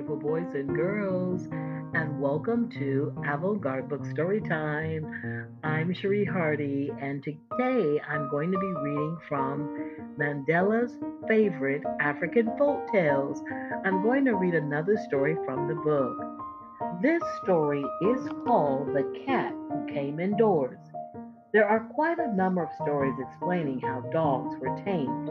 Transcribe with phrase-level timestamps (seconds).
[0.00, 1.42] wonderful boys and girls,
[1.92, 5.46] and welcome to Avant Garde Book Story Time.
[5.62, 10.96] I'm Cherie Hardy, and today I'm going to be reading from Mandela's
[11.28, 13.42] favorite African folk tales.
[13.84, 16.16] I'm going to read another story from the book.
[17.02, 20.78] This story is called The Cat Who Came Indoors.
[21.52, 25.28] There are quite a number of stories explaining how dogs were tamed,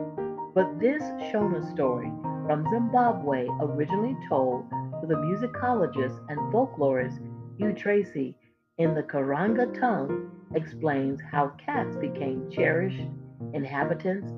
[0.53, 2.11] but this Shona story
[2.49, 7.19] from Zimbabwe, originally told to the musicologist and folklorist
[7.59, 8.35] Hugh Tracey
[8.79, 13.05] in the Karanga tongue, explains how cats became cherished
[13.53, 14.31] inhabitants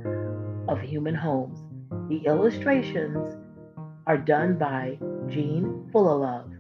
[0.68, 1.60] of human homes.
[2.10, 3.38] The illustrations
[4.06, 6.58] are done by Jean Fullalove.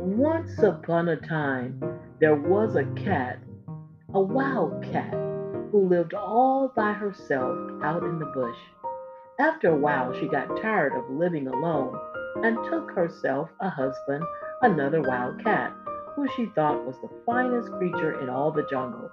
[0.00, 1.80] Once upon a time,
[2.18, 3.38] there was a cat,
[4.12, 5.14] a wild cat,
[5.70, 8.58] who lived all by herself out in the bush.
[9.40, 11.96] After a while, she got tired of living alone
[12.42, 14.24] and took herself a husband,
[14.62, 15.72] another wild cat,
[16.16, 19.08] who she thought was the finest creature in all the jungle.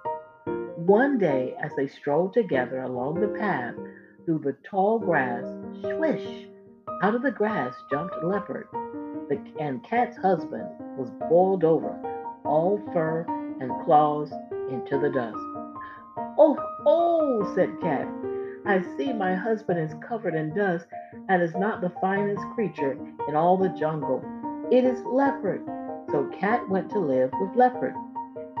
[0.78, 3.76] One day, as they strolled together along the path
[4.24, 5.44] through the tall grass,
[5.80, 6.48] swish!
[7.02, 8.66] Out of the grass jumped a leopard.
[9.60, 10.66] And Cat's husband
[10.98, 11.96] was boiled over,
[12.44, 13.24] all fur
[13.60, 14.32] and claws
[14.70, 15.38] into the dust.
[16.36, 18.08] Oh, oh, said Cat.
[18.66, 20.86] I see my husband is covered in dust
[21.28, 24.24] and is not the finest creature in all the jungle.
[24.72, 25.62] It is Leopard.
[26.10, 27.94] So Cat went to live with Leopard.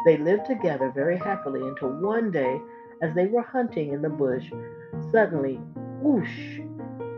[0.04, 2.60] They lived together very happily until one day,
[3.02, 4.44] as they were hunting in the bush,
[5.10, 5.56] suddenly,
[6.00, 6.60] whoosh,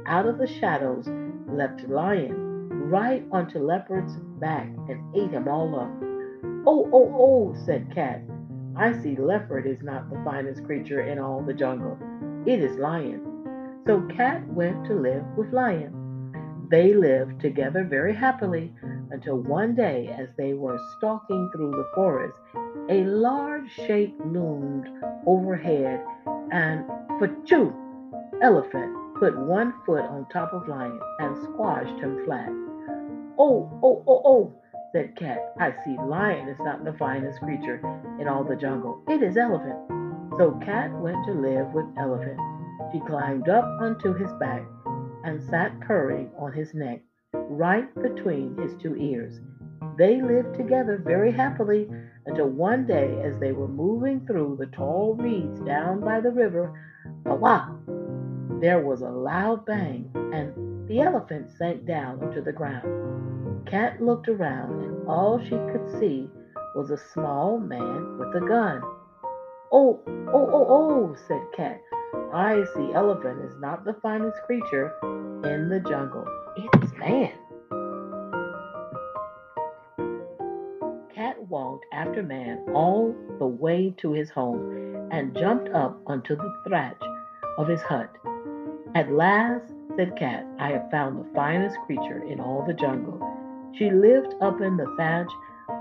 [0.06, 1.06] out of the shadows
[1.46, 5.90] leapt Lion right onto Leopard's back and ate him all up.
[6.66, 8.22] Oh, oh, oh, said Cat.
[8.76, 11.98] I see Leopard is not the finest creature in all the jungle.
[12.48, 13.20] It is Lion.
[13.86, 16.66] So Cat went to live with Lion.
[16.70, 18.72] They lived together very happily
[19.10, 22.38] until one day, as they were stalking through the forest,
[22.88, 24.88] a large shape loomed
[25.26, 26.02] overhead,
[26.50, 26.86] and
[27.20, 27.70] Pachoo,
[28.40, 32.48] elephant, put one foot on top of Lion and squashed him flat.
[33.38, 34.52] Oh, oh, oh, oh,
[34.92, 35.52] said Cat.
[35.60, 37.82] I see Lion is not the finest creature
[38.18, 39.02] in all the jungle.
[39.06, 39.97] It is Elephant.
[40.38, 42.38] So Cat went to live with Elephant.
[42.92, 44.62] She climbed up onto his back
[45.24, 49.40] and sat purring on his neck, right between his two ears.
[49.98, 51.90] They lived together very happily
[52.26, 56.72] until one day, as they were moving through the tall reeds down by the river,
[57.24, 57.76] wow,
[58.60, 63.66] there was a loud bang, and the elephant sank down onto the ground.
[63.66, 66.30] Cat looked around, and all she could see
[66.76, 68.80] was a small man with a gun.
[69.70, 71.82] Oh, oh, oh, oh, said Cat.
[72.32, 76.26] I see elephant is not the finest creature in the jungle.
[76.56, 77.32] It's man.
[81.14, 86.54] Cat walked after man all the way to his home and jumped up onto the
[86.70, 87.02] thatch
[87.58, 88.10] of his hut.
[88.94, 93.20] At last, said Cat, I have found the finest creature in all the jungle.
[93.76, 95.30] She lived up in the thatch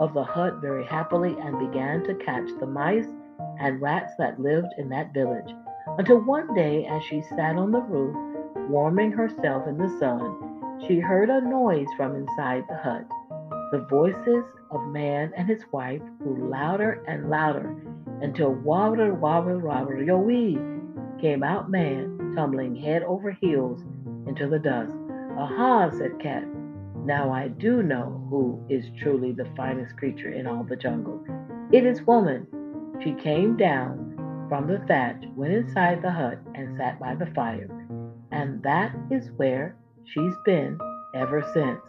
[0.01, 3.07] of the hut very happily and began to catch the mice
[3.59, 5.53] and rats that lived in that village,
[5.97, 8.15] until one day, as she sat on the roof,
[8.69, 13.05] warming herself in the sun, she heard a noise from inside the hut.
[13.71, 17.75] The voices of man and his wife grew louder and louder
[18.21, 20.57] until wobble, wobble, wobble, yo wee
[21.19, 23.81] came out man, tumbling head over heels
[24.27, 24.93] into the dust.
[25.37, 26.43] Aha, said Cat.
[27.05, 31.23] Now I do know who is truly the finest creature in all the jungle.
[31.71, 32.47] It is woman.
[33.03, 34.15] She came down
[34.49, 37.69] from the thatch, went inside the hut, and sat by the fire.
[38.31, 39.75] And that is where
[40.05, 40.77] she's been
[41.13, 41.81] ever since.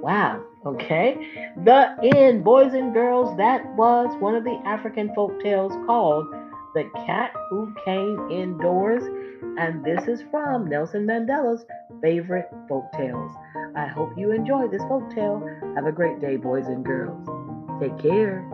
[0.00, 1.16] Wow, okay.
[1.64, 3.36] The end, boys and girls.
[3.38, 6.26] That was one of the African folk tales called
[6.74, 9.04] The Cat Who Came Indoors.
[9.58, 11.64] And this is from Nelson Mandela's
[12.02, 13.32] favorite folk tales.
[13.76, 15.42] I hope you enjoyed this folk tale.
[15.74, 17.26] Have a great day, boys and girls.
[17.80, 18.44] Take care.